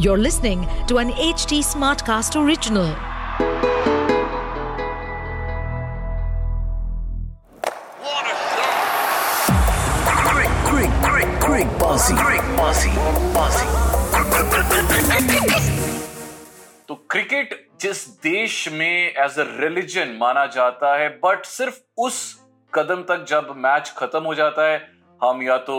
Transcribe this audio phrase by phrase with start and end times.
[0.00, 2.86] You're listening to an HT Smartcast original.
[8.04, 9.50] What a shot!
[10.30, 12.92] Great, great, great, great bossy, great bossy,
[13.34, 13.66] bossy.
[16.88, 22.20] तो cricket जिस देश में as a religion माना जाता है but सिर्फ़ उस
[22.72, 24.78] कदम तक जब मैच खत्म हो जाता है
[25.20, 25.76] हम या तो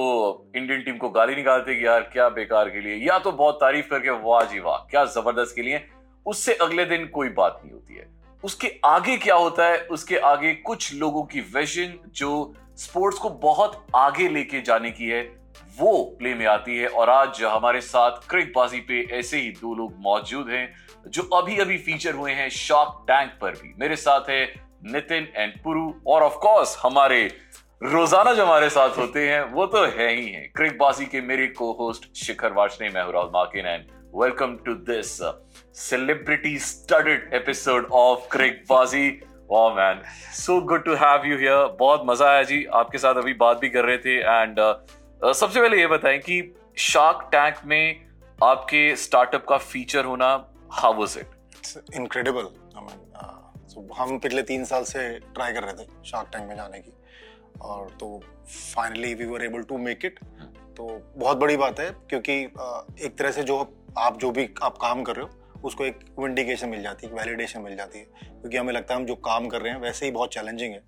[0.56, 3.90] इंडियन टीम को गाली निकालते कि यार क्या बेकार के लिए, या तो बहुत तारीफ़
[3.90, 5.86] करके, वाह जी वाह, क्या ज़बरदस्त के लिए।
[6.26, 8.08] उससे अगले दिन कोई बात नहीं होती है।
[8.44, 9.78] उसके आगे क्या होता है?
[9.88, 15.22] उसके आगे कुछ लोगों की विजन जो स्पोर्ट्स को बहुत आगे लेके जाने की है,
[15.80, 19.94] वो प्ले में आती है। और आज हमारे साथ क्रिकबाजी पे ऐसे ही दो लोग
[20.00, 20.74] मौजूद हैं,
[21.08, 24.46] जो अभी अभी फीचर हुए हैं शॉक टैंक पर भी। मेरे साथ है
[24.86, 27.30] नितिन एंड पुरु और ऑफ़ कोर्स हमारे
[27.82, 31.72] रोज़ाना जो हमारे साथ होते हैं वो तो है ही है। क्रिकबाजी के मेरे को
[31.74, 35.12] होस्ट शिखर वार्षने मैं हूँ Rahul Makin and welcome to this
[35.80, 39.08] celebrity studded episode of Cricbaazi
[39.52, 40.02] वाह man
[40.38, 43.70] so good to have you here बहुत मज़ा आया जी आपके साथ अभी बात भी
[43.70, 46.42] कर रहे थे एंड uh, सबसे पहले ये बताएँ कि
[46.90, 48.06] शार्क टैंक में
[48.44, 50.36] आपके स्टार्टअप का फीचर होना
[50.74, 52.54] हाउ वाज इट इनक्रेडिबल
[53.98, 56.94] हम पिछले तीन साल से ट्राई कर रहे थे शार्क टैंक में जाने की।
[57.62, 58.20] और तो
[58.76, 60.20] finally we were able to make it
[60.78, 62.34] तो बहुत बड़ी बात है क्योंकि
[63.06, 63.58] एक तरह से जो
[63.98, 67.62] आप जो भी आप काम कर रहे हो उसको एक विंडिकेशन मिल जाती है वैलिडेशन
[67.62, 70.12] मिल जाती है। क्योंकि हमें लगता है हम जो काम कर रहे हैं वैसे ही
[70.12, 70.80] बहुत चैलेंजिंग है।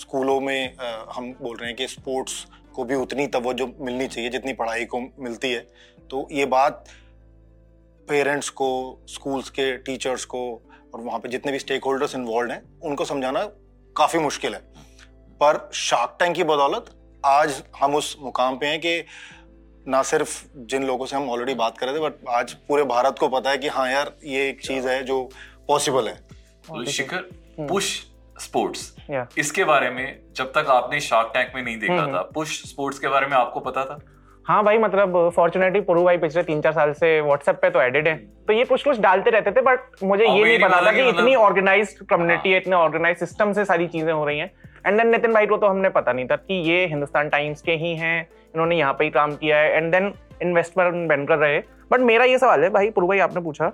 [0.00, 4.30] स्कूलों में uh, हम बोल रहे हैं कि स्पोर्ट्स को भी उतनी तवज्जो मिलनी चाहिए
[4.30, 5.60] जितनी पढ़ाई को मिलती है।
[6.10, 6.84] तो ये बात
[8.08, 8.68] पेरेंट्स को
[9.08, 10.40] स्कूल्स के टीचर्स को
[10.94, 13.44] और वहाँ पे जितने भी स्टेक होल्डर्स इन्वॉल्व हैं उनको समझाना
[13.98, 14.60] काफ़ी मुश्किल है।
[15.40, 19.04] पर शार्क टैंक की बदौलत आज हम उस मुकाम पे हैं कि
[19.86, 23.16] ना सिर्फ़ जिन लोगों से हम ऑलरेडी बात कर रहे थे बट आज पूरे भारत
[23.20, 25.22] को पता है कि हाँ यार ये एक चीज़ है जो
[25.68, 27.28] पॉसिबल है। तो शिखर
[27.68, 27.96] पुश
[28.40, 29.38] स्पोर्ट्स Yeah.
[29.38, 33.08] इसके बारे में जब तक आपने शार्क टैंक में नहीं देखा था पुश स्पोर्ट्स के
[33.08, 33.98] बारे में आपको पता था?
[34.48, 38.06] हाँ भाई मतलब फॉर्चुनेटली पुरु भाई पिछले तीन चार साल से व्हाट्सएप पे तो एडिड
[38.08, 38.14] है।
[38.46, 41.08] तो ये कुछ कुछ डालते रहते थे बट मुझे ये नहीं पता था कि कि
[41.08, 44.50] इतनी मतलब- ऑर्गेनाइज कम्युनिटी है। इतने ऑर्गेनाइज सिस्टम से सारी चीज़ें हो रही हैं।
[44.86, 47.72] एंड देन नितिन भाई को तो हमने पता नहीं था कि ये हिंदुस्तान टाइम्स के
[47.72, 48.20] ही हैं
[48.54, 51.58] इन्होंने यहाँ पे ही काम किया है। एंड देन इन्वेस्टमेंट बनकर रहे।
[51.92, 53.64] बट मेरा ये सवाल है भाई पुरु भाई आपने पूछा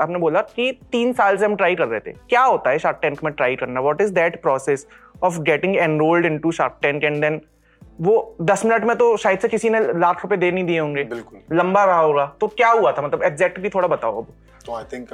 [0.00, 2.98] आपने बोला कि तीन साल से हम ट्राई कर रहे थे। क्या होता है शार्क
[3.02, 3.80] टैंक में ट्राई करना?
[3.80, 4.86] What is that process
[5.22, 7.40] of getting enrolled into Shark Tank and then
[8.02, 11.04] वो दस मिनट में तो शायद से किसी ने लाख रुपए दे नहीं दिए होंगे।
[11.04, 13.02] बिल्कुल। लंबा रहा होगा। तो क्या हुआ था?
[13.02, 14.26] मतलब एग्जैक्टली थोड़ा बताओ अब।
[14.66, 15.08] तो आई थिंक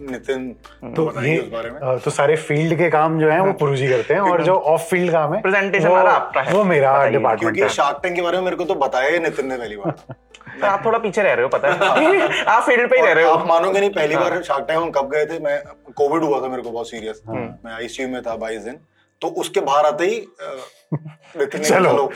[0.00, 0.50] नितिन
[0.94, 4.14] तो ये उस बारे में। तो सारे फ़ील्ड के काम जो है वो पुरुजी करते
[4.14, 7.56] हैं और जो ऑफ़ फ़ील्ड काम है Presentation वो- हमारा आपका है। वो मेरा डिपार्टमेंट
[7.56, 9.90] क्योंकि शार्क टैंक के बारे में मेरे को तो बताया ही नितिन ने पहली बार।
[10.60, 13.24] तो आप थोड़ा पीछे रह रहे हो पता है। आप फ़ील्ड पे ही रह रहे
[13.24, 15.38] हो। आप मानोगे नहीं पहली बार शार्क टैंक हम कब गए थे?
[15.38, 15.62] मैं
[15.96, 18.76] कोविड हुआ था मेरे को बहुत सीरियस मैं आईसीयू में था बाईस दिन
[19.22, 20.20] तो उसके बाहर आते ही
[21.58, 22.10] चलो।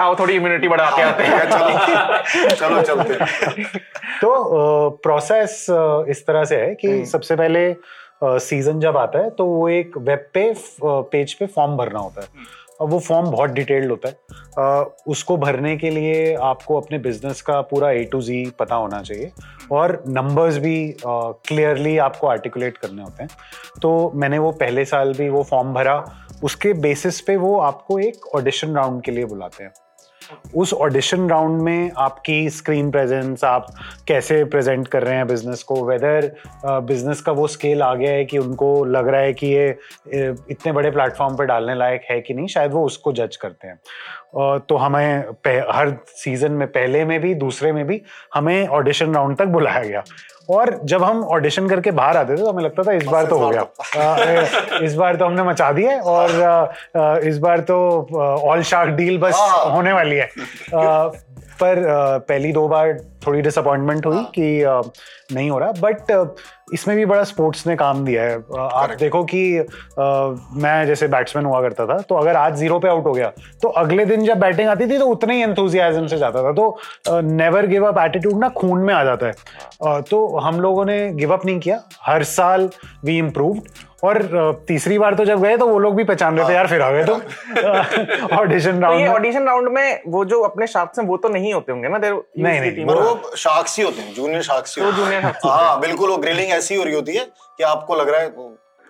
[0.00, 3.62] आओ थोड़ी इम्यूनिटी बढ़ा के आते हैं। चलो। चलो चलते
[4.20, 5.66] तो प्रोसेस
[6.10, 7.74] इस तरह से है कि सबसे पहले
[8.40, 10.52] सीज़न जब आता है तो वो एक वेब पे
[10.84, 12.46] पेज पे फॉर्म भरना होता है।
[12.80, 17.60] और वो फॉर्म बहुत डिटेल्ड होता है। उसको भरने के लिए आपको अपने बिज़नेस का
[17.70, 19.30] पूरा ए टू जी पता होना चाहिए
[19.72, 20.76] और नंबर्स भी
[21.06, 23.30] क्लियरली आपको आर्टिकुलेट करने होते हैं।
[23.82, 25.96] तो मैंने वो पहले साल भी वो फॉर्म भरा।
[26.44, 29.72] उसके बेसिस पे वो आपको एक ऑडिशन राउंड के लिए बुलाते हैं।
[30.54, 33.66] उस ऑडिशन राउंड में आपकी स्क्रीन प्रेजेंस आप
[34.08, 36.30] कैसे प्रेजेंट कर रहे हैं बिज़नेस को वेदर
[36.66, 39.68] बिज़नेस का वो स्केल आ गया है कि उनको लग रहा है कि ये
[40.50, 43.78] इतने बड़े प्लेटफॉर्म पर डालने लायक है कि नहीं, शायद वो उसको जज करते हैं।
[44.60, 45.18] तो हमें
[45.70, 48.00] हर सीज़न में, पहले में भी, दूसरे में भी
[48.34, 50.02] हमें ऑडिशन राउंड तक बुलाया गया।
[50.50, 53.38] और जब हम ऑडिशन करके बाहर आते थे तो हमें लगता था इस बार तो
[53.38, 57.76] हो गया। इस बार तो हमने मचा दी है और इस बार तो
[58.20, 60.28] ऑल शार्क डील बस हाँ। होने वाली है।
[61.60, 61.82] पर
[62.28, 64.64] पहली दो बार थोड़ी डिसअपॉइंटमेंट हुई कि
[65.34, 66.34] नहीं हो रहा। बट
[66.72, 69.42] इसमें भी बड़ा स्पोर्ट्स ने काम दिया है। आप देखो कि
[69.98, 73.68] मैं जैसे बैट्समैन हुआ करता था तो अगर आज ज़ीरो पे आउट हो गया तो
[73.82, 77.66] अगले दिन जब बैटिंग आती थी तो उतने ही एंथुजियाजम से जाता था। तो नेवर
[77.66, 81.46] गिव अप एटीट्यूड ना खून में आ जाता है। तो हम लोगों ने गिव अप
[81.46, 82.68] नहीं किया। हर साल
[83.04, 83.68] वी इम्प्रूव्ड
[84.04, 84.22] और
[84.68, 86.90] तीसरी बार तो जब गए तो वो लोग भी पहचान रहे थे यार फिर आ
[86.90, 87.14] गए तो
[88.36, 91.72] ऑडिशन तो ये ऑडिशन राउंड में वो जो अपने शार्क्स हैं वो तो नहीं होते
[91.72, 91.98] होंगे ना?
[91.98, 95.08] देर नहीं, नहीं, पर वो शार्क्स ही होते हैं जूनियर शार्क्स ही वो होते हैं।
[95.10, 97.24] junior sharks होते हाँ बिल्कुल वो ग्रिलिंग ऐसी हो रही होती है
[97.58, 98.28] कि आपको लग रहा है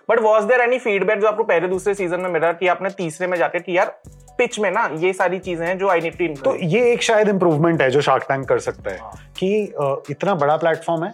[0.09, 3.27] but was there any feedback जो आपको पहले दूसरे सीज़न में मिला कि आपने तीसरे
[3.27, 4.01] में जाकर कि यार
[4.37, 7.29] पिच में ना ये सारी चीज़ें हैं जो आई नीड टू तो ये एक शायद
[7.29, 8.99] इम्प्रूवमेंट है जो शार्क टैंक कर सकता है
[9.39, 9.73] कि
[10.09, 11.11] इतना बड़ा प्लेटफॉर्म है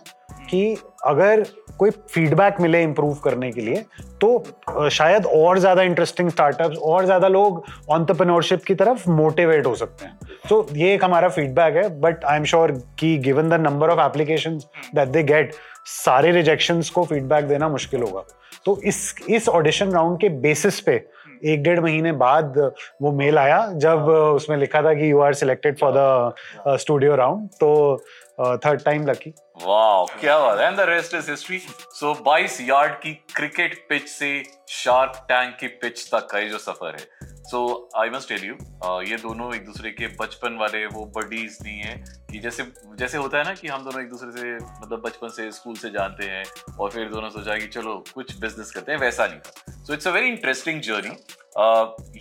[0.50, 1.44] कि अगर
[1.80, 3.84] कोई फीडबैक मिले इम्प्रूव करने के लिए
[4.22, 10.06] तो शायद और ज़्यादा इंटरेस्टिंग स्टार्टअप्स और ज़्यादा लोग ऑन्टरप्रनोरशिप की तरफ़ मोटिवेट हो सकते
[10.06, 10.18] हैं।
[10.50, 14.00] तो ये एक हमारा फीडबैक है बट आई एम श्योर कि given the number of
[14.02, 14.58] application
[14.96, 15.54] that they get
[15.88, 18.24] सारे रिजेक्शंस को फीडबैक देना मुश्किल होगा।
[18.66, 20.94] तो इस इस ऑडिशन राउंड के बेसिस पे,
[21.46, 22.58] एक डेढ़ महीने बाद
[23.02, 27.48] वो मेल आया, जब उसमें लिखा था कि you are selected for the studio round
[27.60, 28.04] तो
[28.40, 32.94] थर्ड टाइम लकी वाह क्या बात है। And the rest is history so 22 yard
[33.02, 34.32] की क्रिकेट पिच से
[34.70, 37.60] शार्क टैंक की पिच तक का जो सफ़र है। So
[37.98, 38.54] I must tell you
[39.04, 41.96] ये दोनों एक दूसरे के बचपन वाले, वो बडीज नहीं है
[42.32, 42.64] कि जैसे
[43.00, 45.90] जैसे होता है ना कि हम दोनों एक दूसरे से मतलब बचपन से स्कूल से
[45.92, 46.44] जानते हैं
[46.80, 50.08] और फिर दोनों सोचा कि चलो, कुछ बिज़नेस करते हैं, वैसा नहीं था। So it's
[50.08, 51.18] a very interesting journey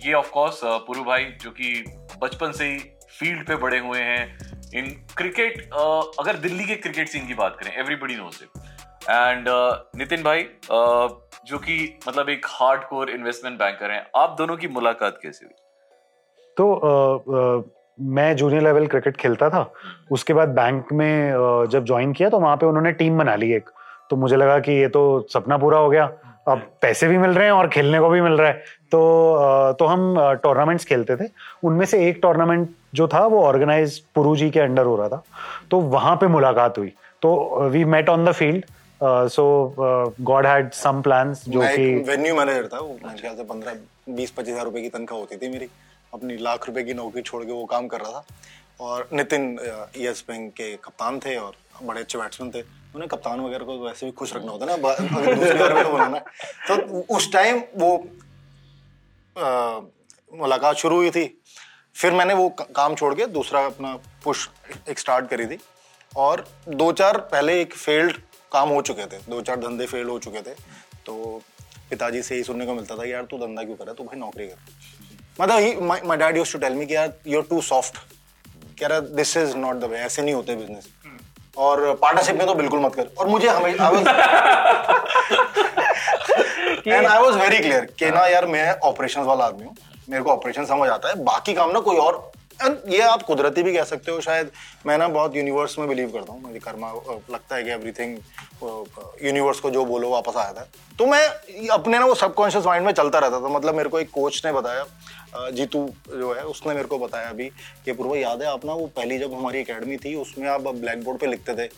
[0.07, 1.83] ये ऑफकोर्स पुरु भाई जो कि
[2.21, 2.77] बचपन से ही
[3.19, 4.44] फ़ील्ड पे बड़े हुए हैं
[4.75, 5.69] इन क्रिकेट
[6.19, 8.49] अगर दिल्ली के क्रिकेट सीन की बात करें everybody knows it
[9.09, 9.45] and
[9.97, 11.09] Nitin भाई uh,
[11.45, 15.53] जो कि मतलब एक हार्ड कोर इन्वेस्टमेंट बैंकर हैं आप दोनों की मुलाकात कैसे हुई?
[16.57, 17.69] तो अ, अ,
[18.01, 19.73] मैं जूनियर लेवल क्रिकेट खेलता था।
[20.11, 21.31] उसके बाद बैंक में
[21.71, 23.69] जब ज्वाइन किया तो वहाँ पे उन्होंने टीम बना ली एक।
[24.09, 26.05] तो मुझे लगा कि ये तो सपना पूरा हो गया।
[26.47, 29.01] अब पैसे भी मिल रहे हैं और खेलने को भी मिल रहा है। तो
[29.79, 31.29] तो हम टूर्नामेंट्स खेलते थे।
[31.63, 35.23] उनमें से एक टूर्नामेंट जो था वो ऑर्गेनाइज पुरू जी के अंडर हो रहा था।
[35.71, 38.65] तो वहाँ पे मुलाकात हुई। तो we met on the field
[39.29, 39.75] so
[40.21, 43.73] god had some plans जो कि वेन्यू मैनेजर था वो मेरे ख्याल से पंद्रह
[44.09, 45.69] बीस पच्चीस हज़ार रुपए की तनख्वाह होती थी मेरी।
[46.13, 48.23] अपनी लाख रुपए की नौकरी छोड़ के वो काम कर रहा था।
[48.81, 49.57] और नितिन
[49.97, 51.53] यस बैंक के कप्तान थे और
[51.83, 52.61] बड़े अच्छे बैट्समैन थे।
[52.95, 56.21] उन्हें कप्तान वगैरह को वैसे भी खुश रखना होता ना अगर दूसरे में
[56.67, 56.75] तो
[57.15, 57.89] उस टाइम वो
[59.37, 61.25] मुलाकात शुरू हुई थी।
[61.95, 63.93] फिर मैंने वो काम छोड़ के दूसरा अपना
[64.23, 64.47] पुश
[64.89, 65.57] एक स्टार्ट करी थी
[66.17, 68.17] और दो चार पहले एक फेल्ड
[68.51, 70.53] काम हो चुके थे। दो चार धंधे फेल हो चुके थे।
[71.05, 71.41] तो
[71.89, 74.19] पिताजी से ही सुनने को मिलता था यार तू धंधा क्यों कर रहा तू भाई
[74.19, 74.55] नौकरी कर।
[75.41, 77.97] मतलब ही my dad used to tell me कि यार यू आर टू सॉफ्ट
[78.79, 80.87] कह रहा this is not the way ऐसे नहीं होते बिज़नेस
[81.57, 83.89] और पार्टनरशिप में तो बिल्कुल मत कर। और मुझे हमेशा
[86.87, 89.75] and I was very clear कि ना यार मैं ऑपरेशंस वाला आदमी हूँ।
[90.09, 92.31] मेरे को ऑपरेशन समझ आता है। बाकी काम ना कोई और
[92.89, 94.51] ये आप कुदरती भी कह सकते हो, शायद
[94.85, 96.91] मैं ना बहुत यूनिवर्स में बिलीव करता हूँ। मुझे कर्मा
[97.31, 98.17] लगता है कि एवरीथिंग
[99.23, 100.67] यूनिवर्स को जो बोलो, वापस आया था।
[100.99, 101.27] तो मैं
[101.69, 104.51] अपने ना वो सबकॉन्शियस माइंड में चलता रहता था। मतलब मेरे को एक कोच ने
[104.51, 107.49] बताया जीतू जो है, उसने मेरे को बताया अभी
[107.85, 111.03] कि, पूर्व, याद है आप ना वो पहली जब हमारी अकेडमी थी, उसमें आप ब्लैक
[111.03, 111.69] बोर्ड पे लिखते थे।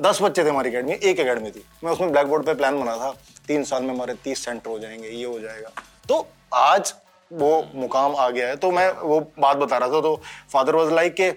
[0.00, 2.96] दस बच्चे थे हमारी अकेडमी एक अकेडमी थी। मैं उसमें ब्लैक बोर्ड पर प्लान बना
[2.96, 3.14] था।
[3.48, 5.70] तीन साल में हमारे तीस सेंटर हो जाएँगे ये हो जाएगा।
[6.08, 6.94] तो आज
[7.30, 10.14] वो मुकाम आ गया है। तो मैं वो बात बता रहा था तो
[10.52, 11.30] फादर वॉज़ लाइक के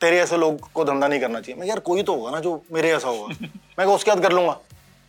[0.00, 2.60] तेरे ऐसे लोग को धंधा नहीं करना चाहिए। मैं यार कोई तो होगा ना जो
[2.72, 3.46] मेरे ऐसा होगा।
[3.78, 4.52] मैं उसके बाद कर लूँगा।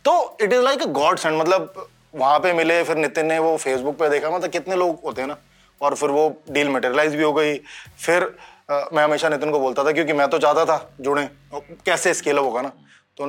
[0.04, 0.86] तो it is like a
[1.18, 5.00] godsend मतलब वहाँ पे मिले फिर नितिन ने वो फेसबुक पे देखा मतलब कितने लोग
[5.04, 5.36] होते हैं ना।
[5.80, 7.58] और फिर वो डील मटेरियलाइज भी हो गई।
[7.98, 8.22] फिर
[8.70, 11.28] अ, मैं हमेशा नितिन को बोलता था क्योंकि मैं तो चाहता था जुड़े।
[11.86, 12.68] कैसे स्केल होगा ना।
[13.16, 13.26] तो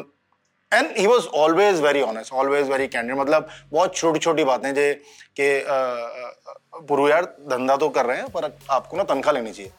[0.74, 4.94] and he was always very honest always very candid मतलब बहुत छोटी छोटी बातें जे
[5.40, 5.64] कि
[6.88, 9.72] पुरु यार धंधा तो कर रहे हैं पर आपको ना तनख्वाह लेनी चाहिए।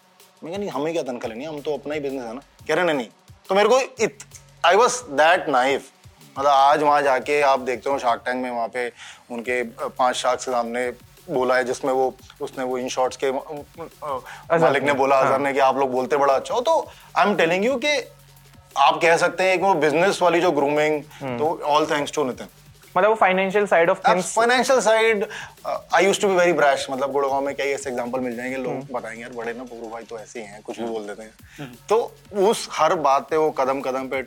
[0.44, 1.50] मैं नहीं हमें क्या तनख्वाह लेनी है?
[1.50, 3.06] हम तो अपना ही बिज़नेस है ना। कह रहे नहीं
[3.48, 4.18] तो मेरे को इत
[4.66, 5.90] आई वॉज़ दैट नाइफ
[6.38, 8.88] मतलब आज वहाँ जाके आप देखते हो शार्क टैंक में वहाँ पे
[9.30, 10.90] उनके पाँच शार्क के सामने
[11.30, 15.58] बोला है जिसमें वो उसने वो इन शॉर्ट्स के मालिक ने बोला अजहर ने कि
[15.60, 16.80] आप लोग बोलते बड़ा अच्छा हो। तो
[17.16, 17.96] आई एम टेलिंग यू कि
[18.76, 21.02] आप कह सकते हैं कि वो बिज़नेस वाली जो ग्रूमिंग
[21.38, 22.48] तो ऑल थैंक्स टू नितिन
[22.96, 25.24] मतलब वो financial side of things financial side
[25.66, 28.92] I use to be very brash मतलब गुड़गांव में कई ऐसे एग्जांपल मिल जाएँगे लोग
[28.92, 31.72] बताएँगे यार बड़े ना पूरू भाई तो ऐसे ही हैं कुछ भी बोल देते हैं.
[31.88, 32.00] तो
[32.48, 34.24] उस हर बात पे वो कदम कदम पे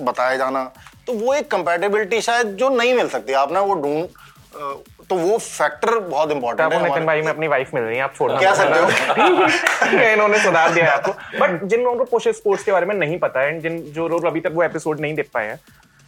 [0.00, 0.64] बताया जाना
[1.06, 4.74] तो वो एक कंपेटेबिलिटी शायद जो नहीं मिल सकती। आप ना वो ढूंढ अ,
[5.10, 8.14] तो वो फैक्टर बहुत इंपॉर्टेंट है नितिन भाई में अपनी वाइफ मिल रही है आप
[8.14, 8.80] छोड़ना मत सकते
[9.96, 12.94] हो। इन्होंने सुधार दिया है आपको। बट जिन लोगों को पुश स्पोर्ट्स के बारे में
[12.94, 15.58] नहीं पता है जिन जो लोग अभी तक वो एपिसोड नहीं देख पाए हैं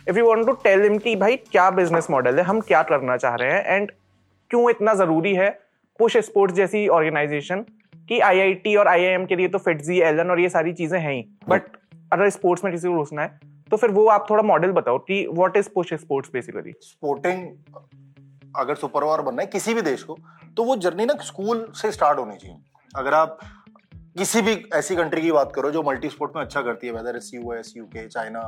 [0.06, 3.16] if you want to tell him कि भाई क्या बिज़नेस मॉडल है हम क्या करना
[3.16, 3.90] चाह रहे हैं एंड
[4.50, 5.48] क्यों इतना ज़रूरी है
[5.98, 7.64] पुश स्पोर्ट्स जैसी ऑर्गेनाइजेशन
[8.08, 11.24] कि आईआईटी और आईआईएम के लिए तो फिटजी एलन और ये सारी चीज़ें हैं ही।
[11.48, 11.62] बट
[12.12, 13.38] अगर स्पोर्ट्स में किसी को घुसना है
[13.70, 17.46] तो फिर वो आप थोड़ा मॉडल बताओ कि what is push sports basically sporting
[18.56, 20.16] अगर सुपर ओवर बनना है किसी भी देश को
[20.56, 22.56] तो वो जर्नी ना स्कूल से स्टार्ट होनी चाहिए।
[22.92, 23.38] अगर आप
[24.18, 27.16] किसी भी ऐसी कंट्री की बात करो जो मल्टी स्पोर्ट में अच्छा करती है whether
[27.16, 28.42] as U S U K China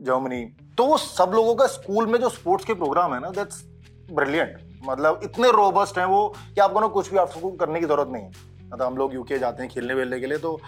[0.00, 0.44] Germany
[0.78, 3.62] तो वो सब लोगों का स्कूल में जो स्पोर्ट्स के प्रोग्राम है ना दैट्स
[4.10, 8.08] ब्रिलियंट मतलब इतने रोबस्ट हैं वो कि आपको ना कुछ भी आपको करने की ज़रूरत
[8.08, 8.30] नहीं है।
[8.62, 10.60] मतलब हम लोग यूके जाते हैं खेलने वेलने के लिए तो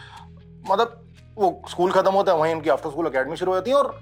[0.70, 1.00] मतलब
[1.36, 4.00] वो स्कूल खत्म होता है, वहीं उनकी आफ्टर स्कूल अकेडमी शुरू हो जाती है और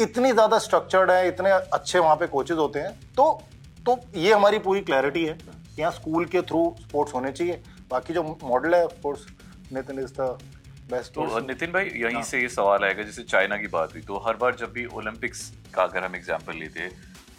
[0.00, 3.40] इतनी ज़्यादा स्ट्रक्चर्ड है, इतने अच्छे वहाँ पे कोचेज होते हैं तो
[3.88, 8.14] तो ये हमारी पूरी क्लैरिटी है कि यहाँ स्कूल के थ्रू स्पोर्ट्स होने चाहिए। बाकी
[8.14, 9.26] जो मॉडल है sports
[9.72, 10.26] Nitin is the
[10.90, 14.18] best तो नितिन भाई यहीं से ये सवाल आएगा जैसे चाइना की बात हुई तो
[14.26, 16.90] हर बार जब भी ओलंपिक्स का अगर हम एग्जांपल लेते हैं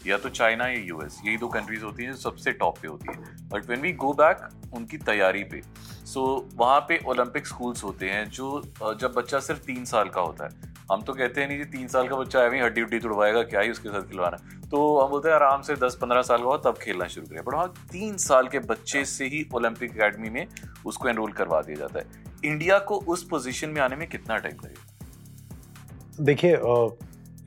[0.07, 3.11] या तो चाइना या यूएस यही दो कंट्रीज़ होती हैं जो सबसे टॉप पे होती
[3.11, 7.83] है। But when we go back उनकी तैयारी पे सो so, वहाँ पे ओलंपिक स्कूल्स
[7.83, 8.61] होते हैं जो
[9.01, 11.87] जब बच्चा सिर्फ़ तीन साल का होता है हम तो कहते हैं नहीं जी तीन
[11.87, 14.37] साल का बच्चा है हड्डी उड्डी तुड़वाएगा क्या ही उसके साथ खिलवाना
[14.69, 17.43] तो हम बोलते हैं आराम से दस पंद्रह साल का हो तब खेलना शुरू करें।
[17.43, 20.45] बट हाँ तीन साल के बच्चे से ही ओलंपिक अकेडमी में
[20.85, 22.05] उसको एनरोल करवा दिया जाता है।
[22.45, 26.23] इंडिया को उस पोजिशन में आने में कितना टाइम लगेगा?
[26.23, 26.53] देखिए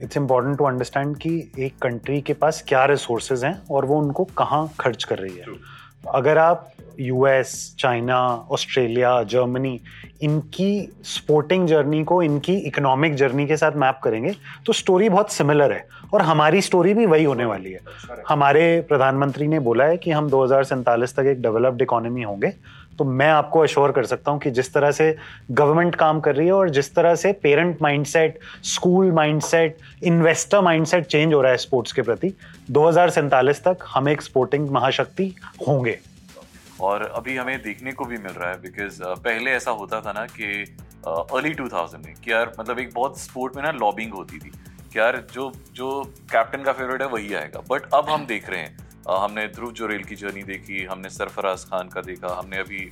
[0.05, 4.25] इट्स इंपॉर्टेंट टू अंडरस्टैंड कि एक कंट्री के पास क्या रिसोर्सेज हैं और वो उनको
[4.39, 5.45] कहाँ खर्च कर रही है।
[6.11, 6.69] अगर आप
[7.01, 8.19] यूएस चाइना
[8.51, 9.81] ऑस्ट्रेलिया जर्मनी
[10.23, 14.35] इनकी स्पोर्टिंग जर्नी को, इनकी इकोनॉमिक जर्नी के साथ मैप करेंगे
[14.67, 17.81] तो स्टोरी बहुत सिमिलर है। और हमारी स्टोरी भी वही होने वाली है।
[18.29, 22.53] हमारे प्रधानमंत्री ने बोला है कि हम दो हज़ार सैंतालीस तक एक डेवलप्ड इकोनॉमी होंगे।
[22.99, 25.15] तो मैं आपको अश्योर कर सकता हूँ कि जिस तरह से
[25.51, 31.07] गवर्नमेंट काम कर रही है और जिस तरह से parent mindset school mindset investor mindset
[31.07, 32.33] change हो रहा है स्पोर्ट्स के प्रति
[32.71, 35.35] दो तक हम एक स्पोर्टिंग महाशक्ति
[35.69, 35.99] होंगे।
[36.81, 40.25] और अभी हमें देखने को भी मिल रहा है बिकॉज़ पहले ऐसा होता था ना
[40.29, 40.65] कि
[41.07, 44.53] अर्ली 2000 में कि यार मतलब एक बहुत स्पोर्ट में ना लॉबिंग होती थी।
[44.93, 48.61] कि यार जो जो कैप्टन का फेवरेट है वही आएगा। बट अब हम देख रहे
[48.61, 48.77] हैं।
[49.09, 52.89] अ, हमने ध्रुव जोरेल की जर्नी देखी हमने सरफराज खान का देखा हमने अभी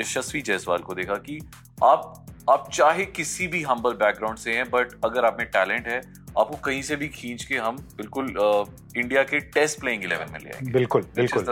[0.00, 1.38] यशस्वी जायसवाल को देखा कि
[1.84, 6.00] आप आप चाहे किसी भी हम्बल बैकग्राउंड से हैं बट अगर आप में टैलेंट है
[6.38, 8.64] आपको कहीं से भी खींच के हम बिल्कुल अ,
[8.96, 11.44] इंडिया के टेस्ट प्लेइंग इलेवन में ले आएँगे। बिल्कुल बिल्कुल।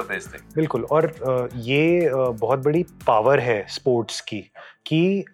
[0.56, 1.12] बिल्कुल और
[1.56, 4.40] ये बहुत बड़ी पावर है स्पोर्ट्स की
[4.87, 5.25] कि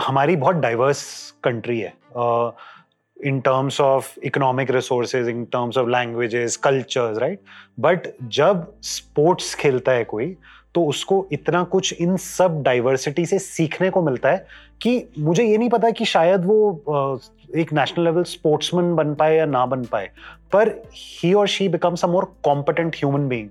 [0.00, 1.92] हमारी बहुत डाइवर्स कंट्री है।
[3.26, 7.40] In terms of economic resources in terms of languages cultures right
[7.80, 10.36] but जब स्पोर्ट्स खेलता है कोई
[10.74, 14.46] तो उसको इतना कुछ इन सब डाइवर्सिटी से सीखने को मिलता है
[14.82, 17.20] कि मुझे ये नहीं पता कि शायद वो
[17.56, 20.10] एक नेशनल लेवल स्पोर्ट्समैन बन पाए या ना बन पाए
[20.52, 23.48] पर ही और she becomes a more competent human being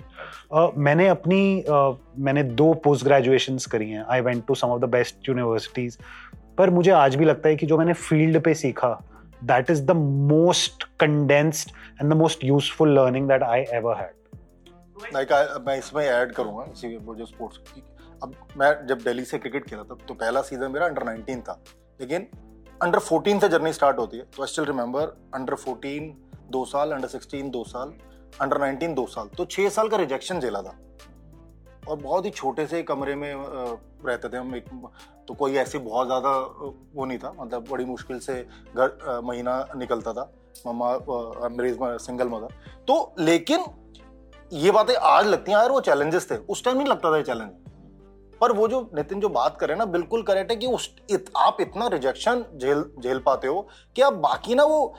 [0.77, 4.05] मैंने अपनी अ, मैंने दो पोस्ट ग्रेजुएशन करी हैं.
[4.09, 5.97] I went to some of the best universities
[6.57, 9.01] पर मुझे आज भी लगता है कि जो मैंने फ़ील्ड पे सीखा
[9.43, 11.71] that is the most condensed
[12.01, 14.13] and the most useful learning that I ever had
[15.13, 16.31] like मैं इसमें ऐड
[16.71, 16.97] इसी
[18.23, 21.59] अब मैं जब दिल्ली से क्रिकेट खेला था तो पहला सीज़न मेरा अंडर 19 था।
[21.99, 22.27] लेकिन
[22.81, 26.13] अंडर 14 से जर्नी स्टार्ट होती है तो आई स्टिल रिमेंबर अंडर 14
[26.51, 27.93] दो साल अंडर 16 दो साल
[28.41, 30.77] अंडर 19 दो साल। तो छः साल का रिजेक्शन झेला था।
[31.87, 34.65] और बहुत ही छोटे से कमरे में रहते थे हम एक
[35.27, 36.29] तो कोई ऐसे बहुत ज़्यादा
[36.95, 38.35] वो नहीं था। मतलब बड़ी मुश्किल से
[38.75, 40.31] घर महीना निकलता था।
[40.67, 42.53] मम्मा अ, मेरी सिंगल मदर
[42.87, 43.65] तो लेकिन
[44.51, 47.23] ये बातें आज लगती हैं यार वो चैलेंजेस थे। उस टाइम नहीं लगता था ये
[47.23, 47.49] चैलेंज
[48.41, 51.25] पर वो जो नितिन जो बात कर रहे ना बिल्कुल करेक्ट है कि उस इत,
[51.37, 54.93] आप इतना रिजेक्शन झेल झेल पाते हो कि आप बाकी ना वो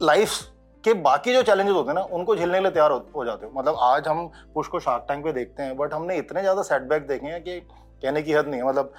[0.00, 0.40] लाइफ
[0.84, 3.46] के बाकी जो चैलेंजेस होते हैं ना उनको झेलने के लिए तैयार हो, हो जाते
[3.46, 6.62] हो। मतलब आज हम पुश को शार्क टैंक पे देखते हैं बट हमने इतने ज़्यादा
[6.64, 8.92] सेटबैक देखे हैं कि कहने की हद नहीं है। मतलब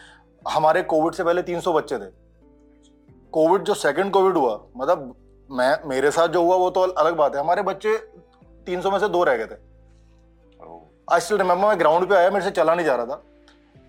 [0.45, 2.09] हमारे कोविड से पहले 300 बच्चे थे।
[3.33, 5.13] कोविड जो सेकंड कोविड हुआ मतलब
[5.49, 7.97] मैं मेरे साथ जो हुआ वो तो अलग बात है। हमारे बच्चे
[8.67, 9.61] 300 में से दो रह गए थे।
[11.07, 13.21] आई स्टिल रिमेंबर मैं ग्राउंड पे आया मेरे से चला नहीं जा रहा था।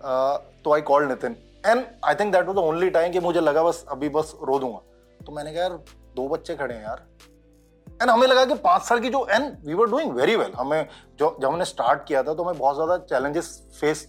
[0.01, 1.35] तो I called Nitin
[1.65, 4.59] and I think that was the only time कि मुझे लगा बस अभी बस रो
[4.59, 4.79] दूँगा।
[5.19, 5.77] तो मैंने कहा यार
[6.15, 7.05] दो बच्चे खड़े हैं यार।
[8.01, 10.87] एंड हमें लगा कि पाँच साल की जो and we were doing very well हमें
[11.19, 14.07] जो जब हमने स्टार्ट किया था तो हमें बहुत ज़्यादा चैलेंजेस फेस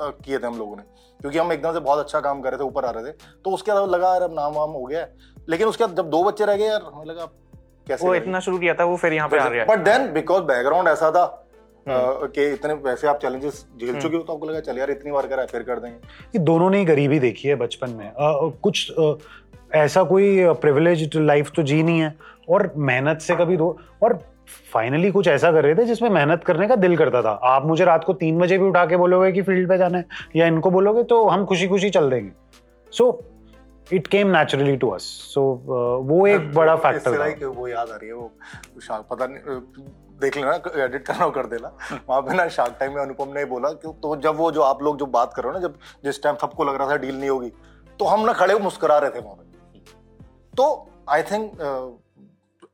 [0.00, 0.82] किए थे हम लोगों ने।
[1.20, 3.50] क्योंकि हम एकदम से बहुत अच्छा काम कर रहे थे ऊपर आ रहे थे। तो
[3.50, 5.06] उसके बाद लगा यार अब नाम वाम हो गया
[5.48, 7.24] लेकिन उसके बाद जब दो बच्चे रह गए यार हमें लगा
[7.86, 10.42] कैसे वो इतना शुरू किया था वो फिर यहाँ पे आ गया बट देन बिकॉज़
[10.44, 11.24] बैकग्राउंड ऐसा था
[12.26, 15.26] कि इतने वैसे आप चैलेंजेस झेल चुके हो तो आपको लगा चल यार इतनी बार
[15.26, 18.14] करा फिर कर देंगे। ये दोनों ने गरीबी देखी है बचपन में। अ,
[18.62, 19.12] कुछ अ,
[19.74, 22.14] ऐसा कोई प्रिविलेज लाइफ तो जी नहीं है।
[22.48, 24.18] और मेहनत से कभी दो और
[24.72, 27.84] फाइनली कुछ ऐसा कर रहे थे जिसमें मेहनत करने का दिल करता था। आप मुझे
[27.84, 30.04] रात को तीन बजे भी उठा के बोलोगे कि फ़ील्ड पे जाना है
[30.36, 32.30] या इनको बोलोगे तो हम खुशी खुशी चल देंगे।
[32.92, 33.24] So
[33.92, 35.02] it came naturally to us
[35.34, 35.42] so
[36.04, 38.32] वो एक बड़ा फैक्टर वो याद आ रही है वो
[39.10, 39.40] पता नहीं
[40.18, 41.72] देख लेना एडिट करना कर देना।
[42.08, 44.82] वहाँ पे ना शार्क टाइम में अनुपम ने बोला कि तो जब वो जो आप
[44.82, 47.18] लोग जो बात कर रहे हो ना, जब जिस टाइम सबको लग रहा था डील
[47.18, 47.52] नहीं होगी
[48.00, 49.80] तो हम ना खड़े मुस्कुरा रहे थे वहाँ पे।
[50.54, 51.60] तो आई थिंक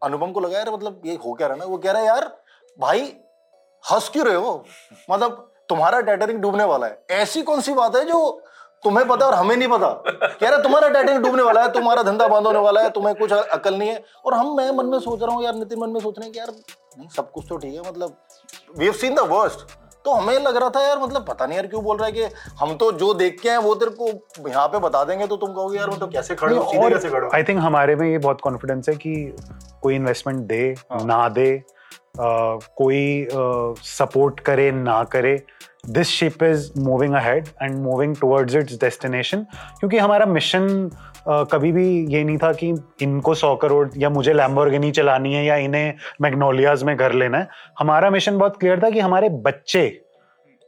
[0.02, 1.64] अनुपम को लगा, यार मतलब ये हो क्या रहा ना?
[1.64, 2.24] वो कह रहा है, यार,
[2.78, 3.00] भाई,
[3.84, 4.64] हंस क्यों रहे हो?
[5.10, 8.40] मतलब तुम्हारा टाइटैनिक डूबने वाला है। ऐसी कौन सी बात है जो
[8.84, 9.88] तुम्हें पता और हमें नहीं पता?
[10.40, 13.32] कह रहा तुम्हारा टाइटैनिक डूबने वाला है, तुम्हारा धंधा बंद होने वाला है, तुम्हें कुछ
[13.32, 16.00] अकल नहीं है। और हम, मैं मन में सोच रहा हूँ, यार, नितिन मन में
[16.00, 16.50] सोच रहे हैं कि, यार
[16.98, 18.16] नहीं सब कुछ तो ठीक है मतलब
[18.78, 19.66] we have seen the worst
[20.04, 22.24] तो हमें लग रहा था यार मतलब पता नहीं यार क्यों बोल रहा है कि
[22.60, 25.52] हम तो जो देख के आए वो तेरे को यहाँ पे बता देंगे तो तुम
[25.52, 27.30] कहोगे यार वो तो कैसे खड़े हो सीधे कैसे खड़े हो?
[27.34, 29.14] आई थिंक हमारे में ये बहुत कॉन्फिडेंस है कि
[29.82, 31.04] कोई इन्वेस्टमेंट दे हाँ.
[31.04, 33.28] ना दे uh, कोई
[33.82, 35.36] सपोर्ट करे ना करे।
[35.86, 39.46] This ship is moving ahead and moving towards its destination
[39.80, 40.90] क्योंकि हमारा मिशन
[41.28, 45.57] कभी भी ये नहीं था कि इनको सौ करोड़ या मुझे लैम्बोर्गिनी चलानी है या
[45.57, 50.00] इन्हें मैग्नोलियाज में घर लेना है। हमारा मिशन बहुत क्लियर था कि हमारे बच्चे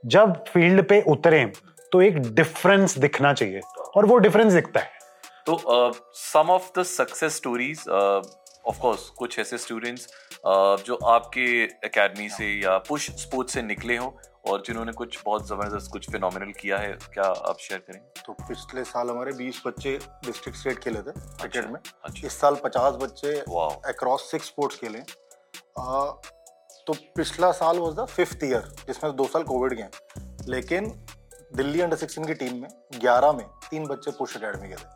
[0.05, 1.45] जब फ़ील्ड पे उतरे
[1.93, 3.61] तो एक डिफरेंस दिखना चाहिए
[3.97, 4.95] और वो डिफरेंस दिखता है।
[5.47, 12.29] तो some of the success stories of course कुछ ऐसे स्टूडेंट्स uh, जो आपके एकेडमी
[12.29, 14.17] से या पुश स्पोर्ट्स से निकले हो
[14.49, 18.23] और जिन्होंने कुछ बहुत ज़बरदस्त कुछ फिनोमिनल किया है क्या आप शेयर करेंगे?
[18.23, 22.57] तो पिछले साल हमारे 20 बच्चे डिस्ट्रिक्ट स्टेट खेले थे क्रिकेट में। अच्छा। इस साल
[22.65, 23.35] 50 बच्चे
[23.89, 26.05] अक्रॉस सिक्स स्पोर्ट्स खेले। आ,
[26.87, 29.89] तो पिछला साल वाज द फिफ्थ ईयर जिसमें दो साल कोविड गए।
[30.49, 30.91] लेकिन
[31.57, 32.69] दिल्ली अंडर 16 की टीम में
[33.01, 34.89] 11 में तीन बच्चे पुश अकेडमी के थे।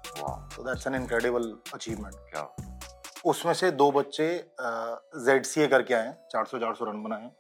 [0.57, 2.49] तो दैट्स एन इनक्रेडिबल अचीवमेंट क्या?
[3.27, 4.27] उसमें से दो बच्चे
[4.61, 7.37] जेड सी ए करके आए हैं चार सौ चार सौ रन बनाए हैं।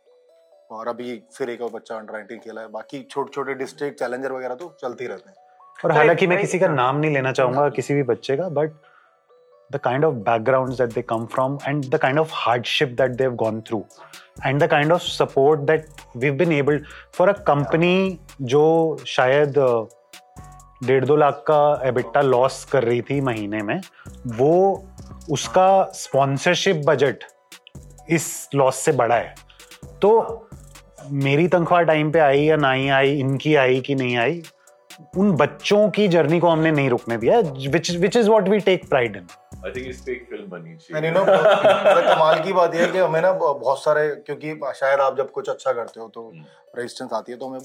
[0.71, 4.33] और अभी फिर एक और बच्चा अंडर नाइनटीन खेला है। बाकी छोटे छोटे डिस्ट्रिक्ट चैलेंजर
[4.33, 5.37] वगैरह तो चलते ही रहते हैं।
[5.85, 8.73] और हालाँकि मैं किसी का नाम नहीं लेना चाहूँगा किसी भी बच्चे का but
[9.71, 13.25] the kind of background that they come from and the kind of hardship that they
[13.25, 13.85] have gone through
[14.47, 15.87] and the kind of support that
[16.17, 16.83] we been able
[17.15, 18.62] for a company जो
[19.07, 19.59] शायद
[20.85, 23.81] डेढ़ दो लाख का EBITDA loss कर रही थी महीने में
[24.37, 24.85] वो
[25.31, 27.25] उसका स्पॉन्सरशिप बजट
[28.11, 29.35] इस लॉस से बड़ा है।
[30.03, 30.47] तो
[31.09, 34.42] मेरी तनख्वाह टाइम पे आई या नहीं आई इनकी आई कि नहीं आई
[35.16, 37.38] उन बच्चों की जर्नी को हमने नहीं रुकने दिया
[37.71, 39.26] which which is what we take pride in
[39.66, 41.25] I think इस पे एक फ़िल्म बनी एंड नो
[42.14, 45.48] कमाल की बात यह है कि हमें ना बहुत सारे क्योंकि शायद आप जब कुछ
[45.48, 46.33] अच्छा करते हो तो
[46.77, 47.61] रेजिस्टेंस आती है तो हमें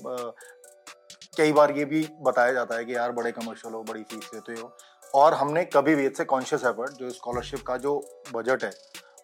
[1.37, 4.61] कई बार ये भी बताया जाता है कि यार बड़े कमर्शियल हो बड़ी फ़ीस लेते
[4.61, 4.77] हो।
[5.15, 8.71] और हमने कभी भी इससे कॉन्शियस एफर्ट जो स्कॉलरशिप का जो बजट है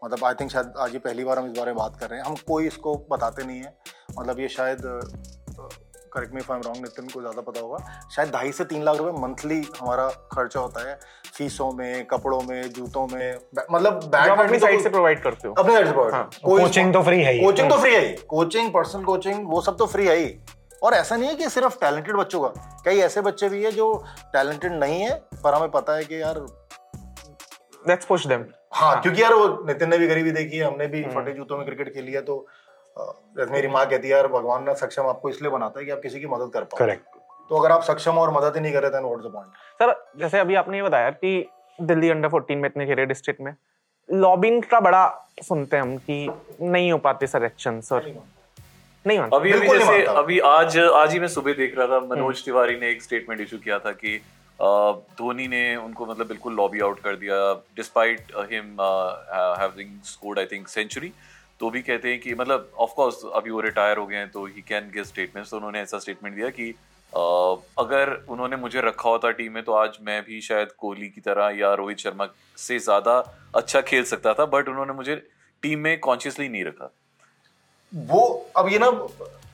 [0.01, 2.19] मतलब आई थिंक शायद आज ये पहली बार हम इस बारे में बात कर रहे
[2.19, 3.73] हैं। हम कोई इसको बताते नहीं है।
[4.19, 4.81] मतलब ये शायद
[6.13, 7.77] correct me if I'm wrong Nitin को ज़्यादा पता होगा।
[8.15, 10.97] शायद ढाई से तीन लाख रुपए मंथली हमारा खर्चा होता है।
[11.33, 13.37] फीसों में कपड़ों में जूतों में
[13.71, 17.01] मतलब बैग अपनी साइड से प्रोवाइड करते हो। अपने साइड से provide हाँ, कोचिंग तो
[17.03, 20.07] फ्री है ही। कोचिंग तो फ्री है ही। कोचिंग पर्सनल कोचिंग वो सब तो फ्री
[20.07, 20.35] है ही।
[20.83, 23.93] और ऐसा नहीं है कि सिर्फ़ टैलेंटेड बच्चों का। कई ऐसे बच्चे भी है जो
[24.33, 26.45] टैलेंटेड नहीं है पर हमें पता है कि यार
[27.87, 31.01] लेट्स पुश देम हाँ क्योंकि यार वो नितिन ने भी गरीबी देखी है हमने भी
[31.03, 32.45] हम्म। फटे जूतों में क्रिकेट खेली है तो
[33.37, 35.99] जैसे मेरी माँ कहती है यार भगवान ना सक्षम आपको इसलिए बनाता है कि आप
[36.01, 36.77] किसी की मदद कर पाओ.
[36.77, 39.53] करेक्ट तो अगर आप सक्षम और मदद ही नहीं कर रहे थे व्हाट्स द पॉइंट
[39.79, 41.33] सर जैसे अभी आपने ये बताया कि
[41.79, 43.53] दिल्ली अंडर 14 में इतने खेले डिस्ट्रिक्ट में
[44.09, 45.03] लॉबिंग का बड़ा
[45.43, 46.29] सुनते हैं हम कि
[46.61, 48.11] नहीं हो पाते सर एक्शन सर
[49.05, 52.43] नहीं मानते। अभी अभी जैसे अभी आज आज ही मैं सुबह देख रहा था मनोज
[52.45, 54.19] तिवारी ने एक स्टेटमेंट इशू किया था कि
[54.61, 57.35] धोनी ने उनको मतलब बिल्कुल लॉबी आउट कर दिया
[57.75, 58.77] despite him
[59.61, 61.11] having scored I think century
[61.59, 64.45] तो भी कहते हैं कि मतलब ऑफ़ कोर्स अभी वो रिटायर हो गए हैं तो
[64.45, 66.69] ही कैन गिव स्टेटमेंट्स तो उन्होंने ऐसा स्टेटमेंट दिया कि
[67.13, 67.21] अ,
[67.79, 71.49] अगर उन्होंने मुझे रखा होता टीम में तो आज मैं भी शायद कोहली की तरह
[71.59, 73.17] या रोहित शर्मा से ज़्यादा
[73.55, 75.15] अच्छा खेल सकता था बट उन्होंने मुझे
[75.63, 76.93] टीम में कॉन्शियसली नहीं रखा।
[77.93, 78.89] वो अब ये ना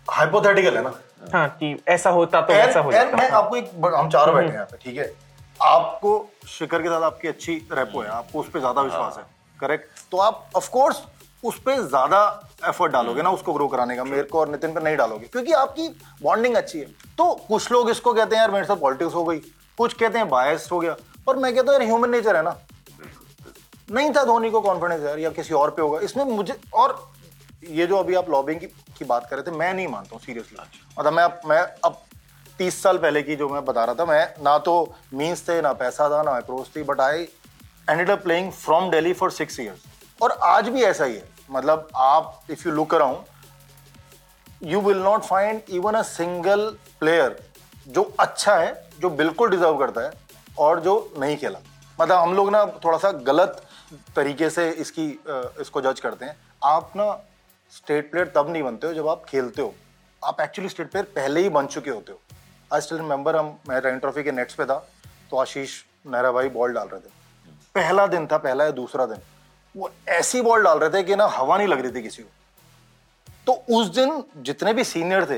[0.09, 0.93] हाइपोथेटिकल है ना?
[1.33, 4.53] हाँ कि ऐसा होता तो ऐसा हो जाता। मैं आपको एक हम चारों बैठे हैं
[4.53, 5.11] यहाँ पे ठीक है?
[5.59, 9.23] आपको शिखर के साथ आपकी अच्छी रेपो है आपको उस पर ज़्यादा विश्वास है
[9.59, 11.01] करेक्ट तो आप ऑफ़ कोर्स
[11.43, 12.19] उस पर ज़्यादा
[12.69, 15.51] एफर्ट डालोगे ना उसको ग्रो कराने का। मेरे को और नितिन पे नहीं डालोगे क्योंकि
[15.53, 15.87] आपकी
[16.21, 16.85] बॉन्डिंग अच्छी है।
[17.17, 19.37] तो कुछ लोग इसको कहते हैं यार मेरे साथ पॉलिटिक्स हो गई।
[19.77, 20.95] कुछ कहते हैं बायस हो गया।
[21.27, 22.55] पर मैं कहता हूँ यार ह्यूमन नेचर है ना।
[23.89, 26.95] नहीं था धोनी को कॉन्फिडेंस यार या किसी और पे होगा। इसमें मुझे और
[27.69, 30.21] ये जो अभी आप लॉबिंग की, की बात कर रहे थे मैं नहीं मानता हूँ
[30.23, 30.57] सीरियसली
[30.99, 32.01] मतलब मैं मैं अब
[32.59, 34.73] तीस साल पहले की जो मैं बता रहा था मैं ना तो
[35.13, 37.27] मीन्स थे ना पैसा था ना अप्रोच थी but I
[37.89, 39.83] ended up playing from Delhi for six years
[40.21, 43.17] और आज भी ऐसा ही है। मतलब आप if you look around
[44.63, 46.67] you will not find even a single
[46.99, 47.39] player
[47.87, 50.11] जो अच्छा है जो बिल्कुल डिजर्व करता है
[50.59, 51.59] और जो नहीं खेला।
[51.99, 53.61] मतलब हम लोग ना थोड़ा सा गलत
[54.15, 55.07] तरीके से इसकी
[55.61, 57.05] इसको जज करते हैं। आप ना
[57.71, 59.73] स्टेट प्लेयर तब नहीं बनते हो जब आप खेलते हो।
[60.21, 62.19] आप एक्चुअली स्टेट प्लेयर पहले ही बन चुके होते हो।
[62.71, 64.77] आई स्टिल रिमेंबर हम, मैं रैन ट्रॉफी के नेट्स पे था
[65.31, 67.09] तो आशीष नेहरा भाई बॉल डाल रहे थे।
[67.75, 69.21] पहला दिन था, पहला या दूसरा दिन।
[69.75, 72.29] वो ऐसी बॉल डाल रहे थे कि ना हवा नहीं लग रही थी किसी को।
[73.47, 75.37] तो उस दिन जितने भी सीनियर थे,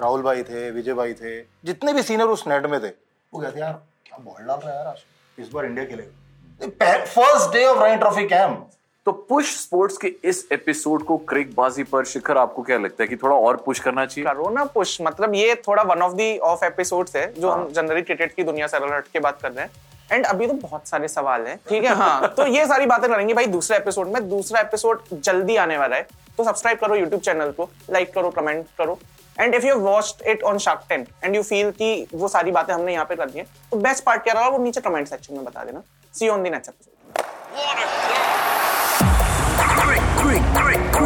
[0.00, 2.88] राहुल भाई थे, विजय भाई थे, जितने भी सीनियर उस नेट में थे,
[3.32, 3.72] वो कहते यार,
[4.06, 4.98] क्या बॉल डाल रहा है यार
[5.38, 8.70] इस बार इंडिया खेलेगा। फ़र्स्ट डे ऑफ़ रन ट्रॉफी कैंप
[9.06, 13.08] तो पुश स्पोर्ट्स के इस एपिसोड को क्रिक बाजी पर शिखर आपको क्या लगता है
[13.08, 14.24] कि थोड़ा और पुश करना चाहिए?
[14.24, 18.02] करो ना पुश मतलब ये थोड़ा one of the off episodes है जो हम जनरली
[18.02, 19.70] क्रिकेट की दुनिया से अलर्ट के बात कर रहे हैं।
[20.12, 21.94] एंड अभी तो बहुत सारे सवाल हैं ठीक है?
[21.94, 25.96] हाँ। तो ये सारी बातें करेंगे भाई दूसरे एपिसोड में। दूसरा एपिसोड जल्दी आने वाला
[25.96, 28.98] है तो सब्सक्राइब करो यूट्यूब चैनल को लाइक करो कमेंट करो।
[29.40, 32.74] And if you watched it on Shark Tank and you feel कि वो सारी बातें
[32.74, 34.48] हमने यहाँ पे कर दी हैं तो बेस्ट पार्ट क्या रहा?
[34.48, 35.82] वो नीचे कमेंट सेक्शन में बता देना।
[36.14, 37.99] See on the next episode